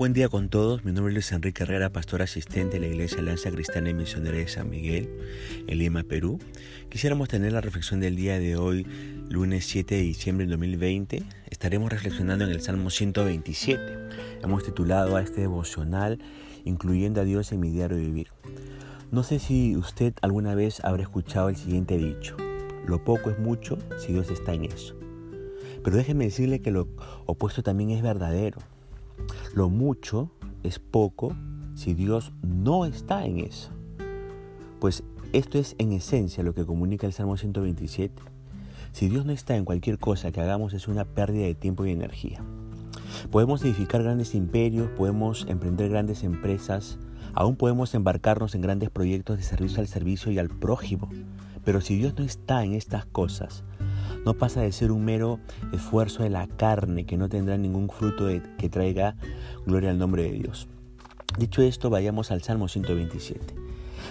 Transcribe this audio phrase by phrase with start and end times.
[0.00, 3.50] Buen día con todos, mi nombre es Enrique Herrera, pastor asistente de la Iglesia Alianza
[3.50, 5.10] Cristiana y Misionera de San Miguel,
[5.66, 6.38] en Lima, Perú.
[6.88, 8.86] Quisiéramos tener la reflexión del día de hoy,
[9.28, 11.22] lunes 7 de diciembre del 2020.
[11.50, 13.82] Estaremos reflexionando en el Salmo 127.
[14.42, 16.18] Hemos titulado a este devocional,
[16.64, 18.28] Incluyendo a Dios en mi diario de vivir.
[19.10, 22.38] No sé si usted alguna vez habrá escuchado el siguiente dicho,
[22.86, 24.98] lo poco es mucho si Dios está en eso.
[25.84, 26.88] Pero déjeme decirle que lo
[27.26, 28.60] opuesto también es verdadero.
[29.54, 30.30] Lo mucho
[30.62, 31.34] es poco
[31.74, 33.70] si Dios no está en eso.
[34.78, 38.22] Pues esto es en esencia lo que comunica el Salmo 127.
[38.92, 41.90] Si Dios no está en cualquier cosa que hagamos es una pérdida de tiempo y
[41.90, 42.42] energía.
[43.32, 46.98] Podemos edificar grandes imperios, podemos emprender grandes empresas,
[47.34, 51.08] aún podemos embarcarnos en grandes proyectos de servicio al servicio y al prójimo.
[51.64, 53.64] Pero si Dios no está en estas cosas,
[54.24, 55.38] no pasa de ser un mero
[55.72, 58.26] esfuerzo de la carne que no tendrá ningún fruto
[58.58, 59.16] que traiga
[59.66, 60.68] gloria al nombre de Dios.
[61.38, 63.54] Dicho esto, vayamos al Salmo 127.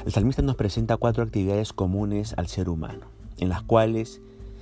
[0.06, 3.08] El salmista nos presenta cuatro actividades comunes al ser humano,
[3.38, 4.22] en las cuales,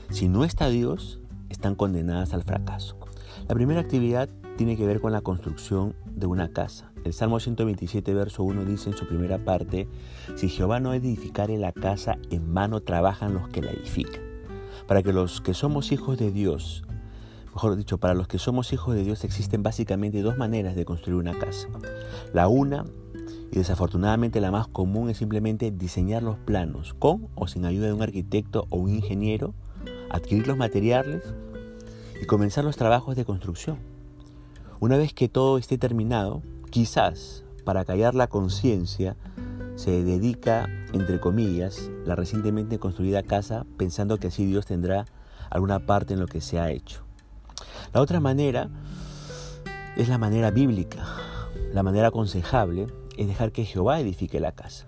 [0.09, 2.97] si no está Dios, están condenadas al fracaso.
[3.47, 6.91] La primera actividad tiene que ver con la construcción de una casa.
[7.03, 9.87] El Salmo 127, verso 1 dice en su primera parte,
[10.35, 14.26] si Jehová no edificare la casa, en vano trabajan los que la edifican.
[14.87, 16.83] Para que los que somos hijos de Dios,
[17.53, 21.19] mejor dicho, para los que somos hijos de Dios existen básicamente dos maneras de construir
[21.19, 21.67] una casa.
[22.33, 22.85] La una,
[23.51, 27.93] y desafortunadamente la más común, es simplemente diseñar los planos con o sin ayuda de
[27.93, 29.53] un arquitecto o un ingeniero,
[30.09, 31.21] adquirir los materiales
[32.21, 33.77] y comenzar los trabajos de construcción.
[34.79, 39.17] Una vez que todo esté terminado, quizás para callar la conciencia,
[39.77, 45.05] se dedica, entre comillas, la recientemente construida casa pensando que así Dios tendrá
[45.51, 47.03] alguna parte en lo que se ha hecho.
[47.93, 48.69] La otra manera
[49.95, 51.05] es la manera bíblica.
[51.73, 54.87] La manera aconsejable es dejar que Jehová edifique la casa.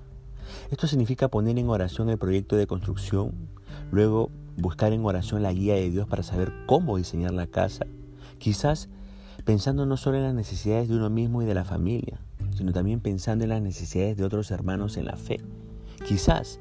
[0.71, 3.49] Esto significa poner en oración el proyecto de construcción,
[3.91, 7.85] luego buscar en oración la guía de Dios para saber cómo diseñar la casa,
[8.39, 8.89] quizás
[9.45, 12.19] pensando no solo en las necesidades de uno mismo y de la familia,
[12.59, 15.39] sino también pensando en las necesidades de otros hermanos en la fe.
[16.05, 16.59] Quizás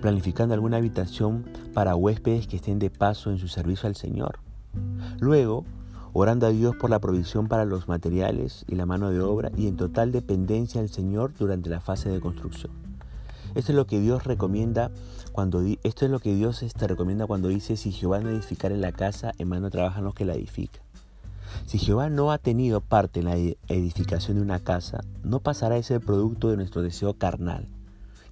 [0.00, 4.38] planificando alguna habitación para huéspedes que estén de paso en su servicio al Señor.
[5.18, 5.64] Luego,
[6.12, 9.66] orando a Dios por la provisión para los materiales y la mano de obra y
[9.66, 12.70] en total dependencia del Señor durante la fase de construcción.
[13.56, 14.92] Esto es lo que Dios recomienda
[15.32, 18.76] cuando esto es lo que Dios te este, recomienda cuando dice si Jehová no edificare
[18.76, 20.83] la casa, en mano trabajan los que la edifican.
[21.66, 25.98] Si Jehová no ha tenido parte en la edificación de una casa, no pasará ese
[25.98, 27.68] producto de nuestro deseo carnal,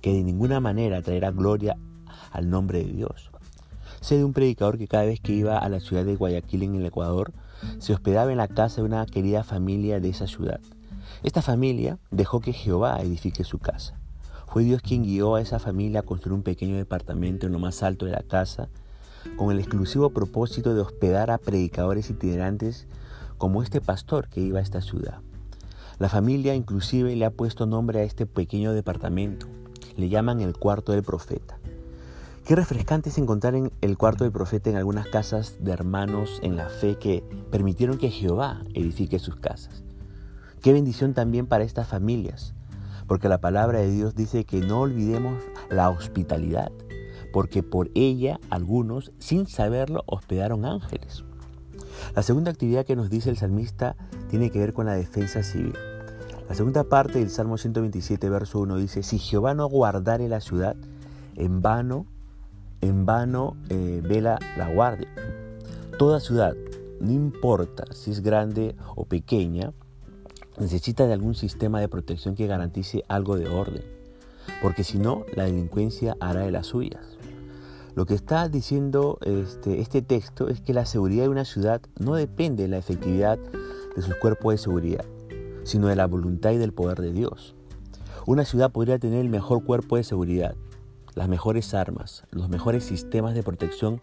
[0.02, 1.76] que de ninguna manera traerá gloria
[2.30, 3.30] al nombre de Dios.
[4.00, 6.74] Sé de un predicador que cada vez que iba a la ciudad de Guayaquil en
[6.74, 7.32] el Ecuador,
[7.78, 10.60] se hospedaba en la casa de una querida familia de esa ciudad.
[11.22, 13.98] Esta familia dejó que Jehová edifique su casa.
[14.46, 17.82] Fue Dios quien guió a esa familia a construir un pequeño departamento en lo más
[17.82, 18.68] alto de la casa,
[19.36, 22.86] con el exclusivo propósito de hospedar a predicadores itinerantes
[23.42, 25.18] como este pastor que iba a esta ciudad.
[25.98, 29.48] La familia inclusive le ha puesto nombre a este pequeño departamento.
[29.96, 31.58] Le llaman el cuarto del profeta.
[32.46, 36.54] Qué refrescante es encontrar en el cuarto del profeta en algunas casas de hermanos en
[36.54, 39.82] la fe que permitieron que Jehová edifique sus casas.
[40.60, 42.54] Qué bendición también para estas familias,
[43.08, 46.70] porque la palabra de Dios dice que no olvidemos la hospitalidad,
[47.32, 51.24] porque por ella algunos, sin saberlo, hospedaron ángeles.
[52.14, 53.96] La segunda actividad que nos dice el salmista
[54.28, 55.74] tiene que ver con la defensa civil.
[56.48, 60.76] La segunda parte del Salmo 127, verso 1 dice, si Jehová no guardare la ciudad,
[61.36, 62.06] en vano,
[62.80, 65.08] en vano eh, vela la guardia.
[65.98, 66.54] Toda ciudad,
[67.00, 69.72] no importa si es grande o pequeña,
[70.58, 73.84] necesita de algún sistema de protección que garantice algo de orden,
[74.60, 77.11] porque si no, la delincuencia hará de las suyas.
[77.94, 82.14] Lo que está diciendo este, este, texto es que la seguridad de una ciudad no
[82.14, 85.04] depende de la efectividad de sus cuerpos de seguridad,
[85.64, 87.54] sino de la voluntad y del poder de Dios.
[88.26, 90.54] Una ciudad podría tener el mejor cuerpo de seguridad,
[91.14, 94.00] las mejores armas, los mejores sistemas de protección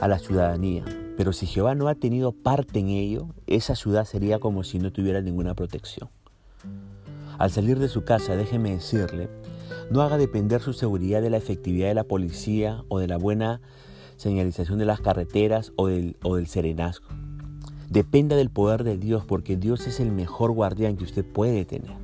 [0.00, 0.84] a la ciudadanía,
[1.16, 4.90] pero si Jehová no ha tenido parte en ello, esa ciudad sería como si no
[4.90, 6.08] tuviera ninguna protección.
[7.40, 9.30] Al salir de su casa, déjeme decirle
[9.90, 13.62] no haga depender su seguridad de la efectividad de la policía o de la buena
[14.18, 17.06] señalización de las carreteras o del, o del serenazgo.
[17.88, 21.96] Dependa del poder de Dios porque Dios es el mejor guardián que usted puede tener.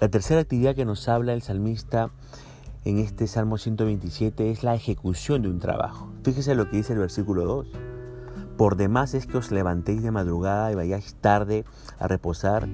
[0.00, 2.10] La tercera actividad que nos habla el salmista
[2.86, 6.10] en este Salmo 127 es la ejecución de un trabajo.
[6.24, 7.68] Fíjese lo que dice el versículo 2.
[8.56, 11.66] Por demás es que os levantéis de madrugada y vayáis tarde
[11.98, 12.66] a reposar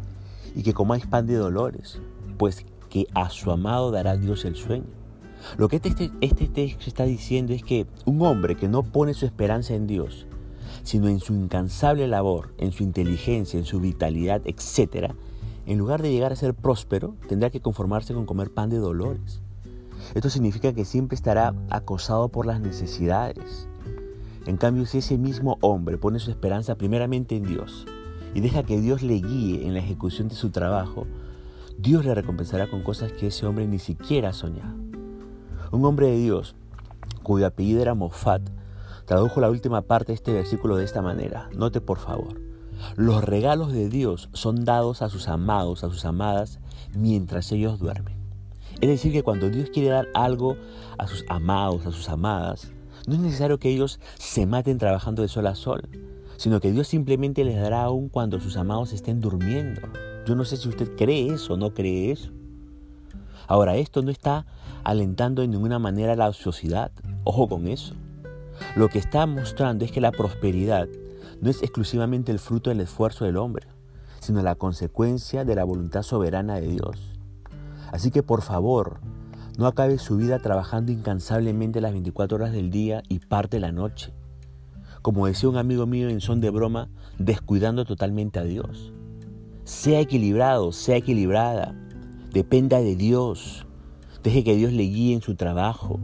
[0.54, 2.00] y que comáis pan de dolores,
[2.38, 4.84] pues que a su amado dará Dios el sueño.
[5.56, 9.24] Lo que este, este texto está diciendo es que un hombre que no pone su
[9.24, 10.26] esperanza en Dios,
[10.82, 15.12] sino en su incansable labor, en su inteligencia, en su vitalidad, etc.,
[15.64, 19.40] en lugar de llegar a ser próspero, tendrá que conformarse con comer pan de dolores.
[20.14, 23.68] Esto significa que siempre estará acosado por las necesidades.
[24.46, 27.86] En cambio, si ese mismo hombre pone su esperanza primeramente en Dios
[28.34, 31.06] y deja que Dios le guíe en la ejecución de su trabajo,
[31.78, 34.74] Dios le recompensará con cosas que ese hombre ni siquiera ha soñado.
[35.70, 36.54] Un hombre de Dios,
[37.22, 38.42] cuyo apellido era Mofat,
[39.06, 41.48] tradujo la última parte de este versículo de esta manera.
[41.54, 42.40] Note por favor.
[42.96, 46.58] Los regalos de Dios son dados a sus amados, a sus amadas,
[46.94, 48.16] mientras ellos duermen.
[48.80, 50.56] Es decir, que cuando Dios quiere dar algo
[50.98, 52.72] a sus amados, a sus amadas,
[53.06, 55.88] no es necesario que ellos se maten trabajando de sol a sol,
[56.36, 59.80] sino que Dios simplemente les dará aún cuando sus amados estén durmiendo.
[60.26, 62.30] Yo no sé si usted cree eso o no cree eso.
[63.48, 64.46] Ahora, esto no está
[64.84, 66.92] alentando de ninguna manera la ociosidad.
[67.24, 67.94] Ojo con eso.
[68.76, 70.88] Lo que está mostrando es que la prosperidad
[71.40, 73.66] no es exclusivamente el fruto del esfuerzo del hombre,
[74.20, 76.98] sino la consecuencia de la voluntad soberana de Dios.
[77.90, 79.00] Así que por favor,
[79.58, 83.72] no acabe su vida trabajando incansablemente las 24 horas del día y parte de la
[83.72, 84.12] noche.
[85.02, 86.88] Como decía un amigo mío en son de broma,
[87.18, 88.92] descuidando totalmente a Dios.
[89.64, 91.74] Sea equilibrado, sea equilibrada.
[92.32, 93.66] Dependa de Dios.
[94.22, 96.00] Deje que Dios le guíe en su trabajo.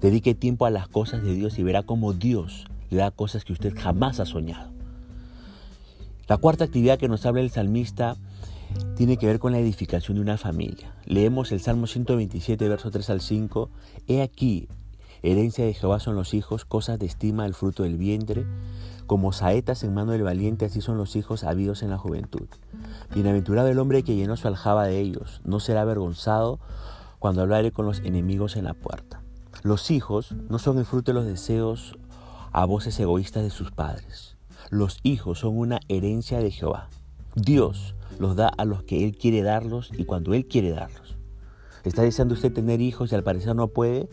[0.00, 3.52] Dedique tiempo a las cosas de Dios y verá cómo Dios le da cosas que
[3.52, 4.70] usted jamás ha soñado.
[6.28, 8.16] La cuarta actividad que nos habla el salmista
[8.96, 10.94] tiene que ver con la edificación de una familia.
[11.04, 13.70] Leemos el Salmo 127, verso 3 al 5.
[14.06, 14.68] He aquí,
[15.22, 18.46] herencia de Jehová son los hijos, cosas de estima el fruto del vientre.
[19.06, 22.46] Como saetas en mano del valiente, así son los hijos habidos en la juventud.
[23.12, 26.60] Bienaventurado el hombre que llenó su aljaba de ellos, no será avergonzado
[27.18, 29.22] cuando hablare con los enemigos en la puerta.
[29.62, 31.98] Los hijos no son el fruto de los deseos
[32.52, 34.36] a voces egoístas de sus padres.
[34.70, 36.88] Los hijos son una herencia de Jehová.
[37.34, 41.16] Dios los da a los que Él quiere darlos y cuando Él quiere darlos.
[41.84, 44.08] ¿Está deseando usted tener hijos y al parecer no puede?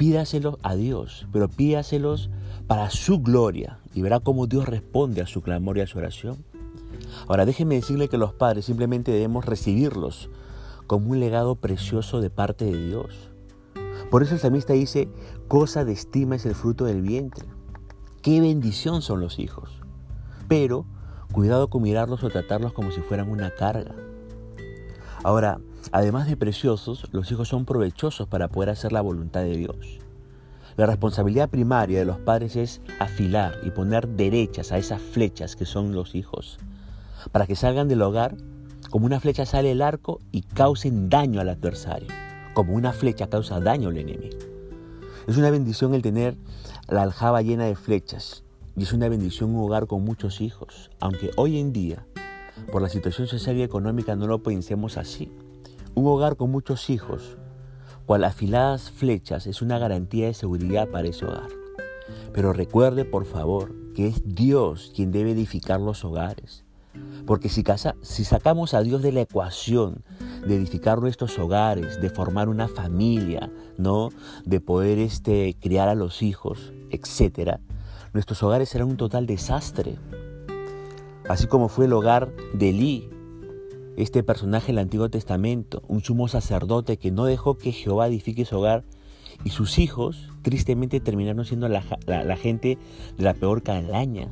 [0.00, 2.30] Pídaselos a Dios, pero pídaselos
[2.66, 6.42] para su gloria y verá cómo Dios responde a su clamor y a su oración.
[7.28, 10.30] Ahora déjeme decirle que los padres simplemente debemos recibirlos
[10.86, 13.28] como un legado precioso de parte de Dios.
[14.10, 15.10] Por eso el salmista dice,
[15.48, 17.44] cosa de estima es el fruto del vientre.
[18.22, 19.82] Qué bendición son los hijos.
[20.48, 20.86] Pero
[21.30, 23.94] cuidado con mirarlos o tratarlos como si fueran una carga.
[25.22, 25.60] Ahora,
[25.92, 29.98] además de preciosos, los hijos son provechosos para poder hacer la voluntad de Dios.
[30.76, 35.66] La responsabilidad primaria de los padres es afilar y poner derechas a esas flechas que
[35.66, 36.58] son los hijos,
[37.32, 38.36] para que salgan del hogar
[38.90, 42.08] como una flecha sale el arco y causen daño al adversario
[42.54, 44.38] como una flecha causa daño al enemigo.
[45.26, 46.36] Es una bendición el tener
[46.88, 48.44] la aljaba llena de flechas
[48.76, 52.06] y es una bendición un hogar con muchos hijos, aunque hoy en día,
[52.72, 55.32] por la situación social y económica, no lo pensemos así.
[55.94, 57.36] Un hogar con muchos hijos,
[58.06, 61.48] cual afiladas flechas, es una garantía de seguridad para ese hogar.
[62.32, 66.64] Pero recuerde, por favor, que es Dios quien debe edificar los hogares.
[67.26, 67.64] Porque si,
[68.02, 70.02] si sacamos a Dios de la ecuación
[70.46, 74.08] de edificar nuestros hogares, de formar una familia, ¿no?
[74.44, 77.58] De poder este, criar a los hijos, etc.
[78.12, 79.96] Nuestros hogares serán un total desastre.
[81.28, 83.10] Así como fue el hogar de Elí,
[84.02, 88.56] este personaje del Antiguo Testamento, un sumo sacerdote que no dejó que Jehová edifique su
[88.56, 88.82] hogar
[89.44, 91.82] y sus hijos tristemente terminaron siendo la,
[92.36, 92.78] gente
[93.16, 94.28] de la peor calaña,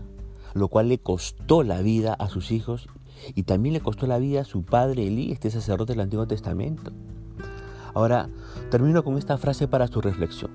[0.54, 2.88] lo cual le costó la vida a sus hijos
[3.34, 6.92] y también le costó la vida a su padre Elí, este sacerdote del Antiguo Testamento.
[7.94, 8.30] Ahora,
[8.70, 10.50] termino con esta frase para su reflexión.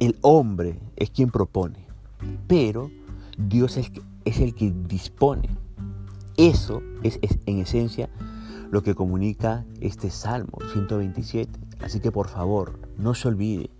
[0.00, 1.86] El hombre es quien propone,
[2.46, 2.90] pero
[3.36, 3.90] Dios es,
[4.24, 5.48] es el que dispone.
[6.36, 8.08] Eso es, es en esencia
[8.70, 11.50] lo que comunica este Salmo 127.
[11.80, 13.70] Así que por favor, no se olvide,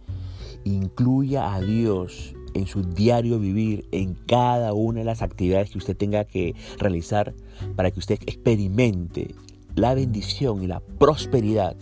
[0.65, 5.97] incluya a Dios en su diario vivir, en cada una de las actividades que usted
[5.97, 7.35] tenga que realizar
[7.77, 9.35] para que usted experimente
[9.75, 11.77] la bendición y la prosperidad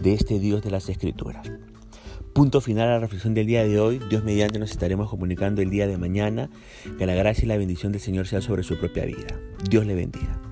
[0.00, 1.50] de este Dios de las Escrituras.
[2.32, 3.98] Punto final a la reflexión del día de hoy.
[4.10, 6.50] Dios mediante nos estaremos comunicando el día de mañana.
[6.98, 9.40] Que la gracia y la bendición del Señor sea sobre su propia vida.
[9.70, 10.45] Dios le bendiga.